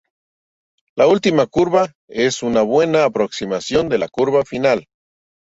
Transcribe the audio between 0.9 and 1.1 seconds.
La